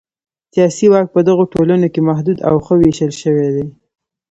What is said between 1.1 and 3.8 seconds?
په دغو ټولنو کې محدود او ښه وېشل شوی دی.